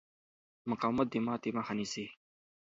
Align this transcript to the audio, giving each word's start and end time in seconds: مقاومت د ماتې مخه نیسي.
مقاومت 0.69 1.07
د 1.11 1.15
ماتې 1.25 1.49
مخه 1.57 1.73
نیسي. 1.77 2.05